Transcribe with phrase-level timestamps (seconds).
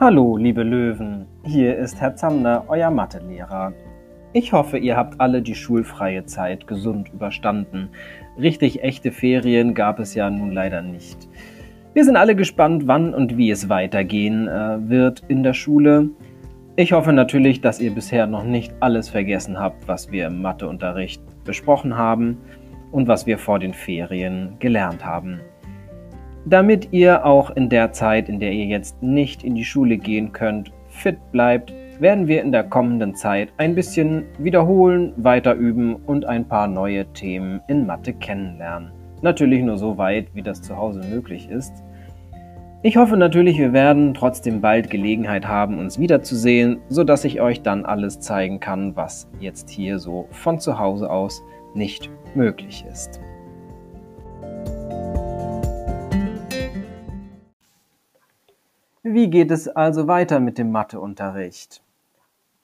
[0.00, 3.74] Hallo, liebe Löwen, hier ist Herr Zander, euer Mathelehrer.
[4.32, 7.90] Ich hoffe, ihr habt alle die schulfreie Zeit gesund überstanden.
[8.38, 11.28] Richtig echte Ferien gab es ja nun leider nicht.
[11.92, 16.08] Wir sind alle gespannt, wann und wie es weitergehen äh, wird in der Schule.
[16.76, 21.22] Ich hoffe natürlich, dass ihr bisher noch nicht alles vergessen habt, was wir im Matheunterricht
[21.44, 22.38] besprochen haben
[22.90, 25.40] und was wir vor den Ferien gelernt haben.
[26.46, 30.32] Damit ihr auch in der Zeit, in der ihr jetzt nicht in die Schule gehen
[30.32, 36.24] könnt, fit bleibt, werden wir in der kommenden Zeit ein bisschen wiederholen, weiter üben und
[36.24, 38.90] ein paar neue Themen in Mathe kennenlernen.
[39.20, 41.84] Natürlich nur so weit, wie das zu Hause möglich ist.
[42.82, 47.84] Ich hoffe natürlich, wir werden trotzdem bald Gelegenheit haben, uns wiederzusehen, sodass ich euch dann
[47.84, 51.42] alles zeigen kann, was jetzt hier so von zu Hause aus
[51.74, 53.20] nicht möglich ist.
[59.12, 61.82] Wie geht es also weiter mit dem Matheunterricht?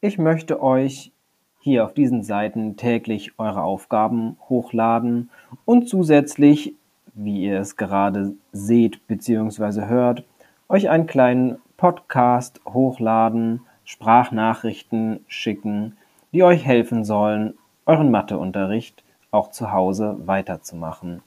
[0.00, 1.10] Ich möchte euch
[1.58, 5.28] hier auf diesen Seiten täglich eure Aufgaben hochladen
[5.64, 6.76] und zusätzlich,
[7.14, 9.86] wie ihr es gerade seht bzw.
[9.86, 10.22] hört,
[10.68, 15.96] euch einen kleinen Podcast hochladen, Sprachnachrichten schicken,
[16.30, 17.54] die euch helfen sollen,
[17.86, 19.02] euren Matheunterricht
[19.32, 21.22] auch zu Hause weiterzumachen.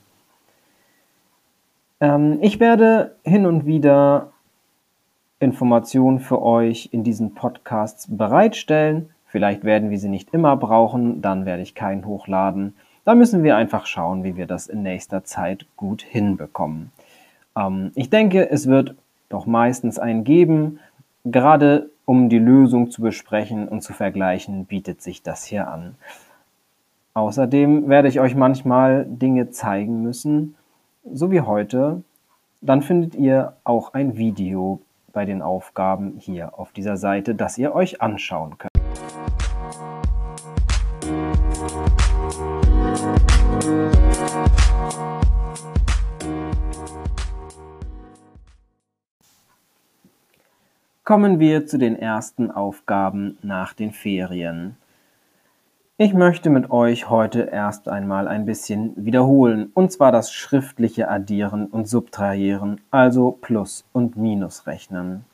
[1.99, 4.31] Ähm, ich werde hin und wieder
[5.39, 9.09] Informationen für euch in diesen Podcasts bereitstellen.
[9.25, 12.75] Vielleicht werden wir sie nicht immer brauchen, dann werde ich keinen hochladen.
[13.05, 16.91] Da müssen wir einfach schauen, wie wir das in nächster Zeit gut hinbekommen.
[17.55, 18.95] Ähm, ich denke, es wird
[19.29, 20.79] doch meistens einen geben.
[21.23, 25.95] Gerade um die Lösung zu besprechen und zu vergleichen, bietet sich das hier an.
[27.13, 30.55] Außerdem werde ich euch manchmal Dinge zeigen müssen,
[31.11, 32.01] so wie heute.
[32.61, 34.81] Dann findet ihr auch ein Video
[35.11, 38.69] bei den Aufgaben hier auf dieser Seite, das ihr euch anschauen könnt.
[51.03, 54.77] Kommen wir zu den ersten Aufgaben nach den Ferien.
[56.01, 61.65] Ich möchte mit euch heute erst einmal ein bisschen wiederholen, und zwar das schriftliche Addieren
[61.65, 65.25] und Subtrahieren, also Plus- und Minusrechnen.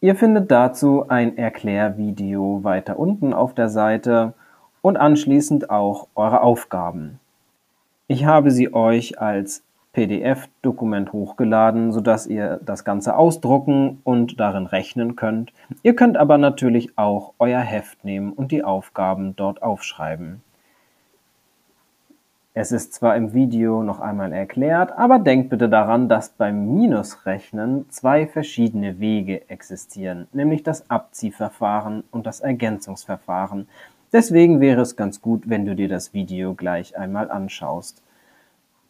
[0.00, 4.34] Ihr findet dazu ein Erklärvideo weiter unten auf der Seite
[4.80, 7.18] und anschließend auch eure Aufgaben.
[8.06, 9.64] Ich habe sie euch als
[9.96, 15.54] PDF-Dokument hochgeladen, sodass ihr das Ganze ausdrucken und darin rechnen könnt.
[15.82, 20.42] Ihr könnt aber natürlich auch euer Heft nehmen und die Aufgaben dort aufschreiben.
[22.52, 27.88] Es ist zwar im Video noch einmal erklärt, aber denkt bitte daran, dass beim Minusrechnen
[27.88, 33.66] zwei verschiedene Wege existieren, nämlich das Abziehverfahren und das Ergänzungsverfahren.
[34.12, 38.02] Deswegen wäre es ganz gut, wenn du dir das Video gleich einmal anschaust.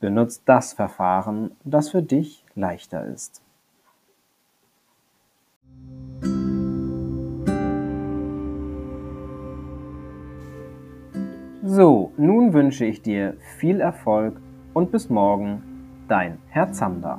[0.01, 3.43] Benutzt das Verfahren, das für dich leichter ist.
[11.69, 14.41] So, nun wünsche ich dir viel Erfolg
[14.73, 15.63] und bis morgen,
[16.07, 17.19] dein Herr Zander.